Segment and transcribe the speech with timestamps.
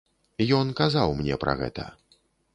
[0.59, 1.89] Ён казаў мне пра гэта.